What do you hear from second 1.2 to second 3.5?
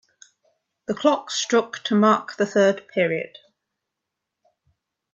struck to mark the third period.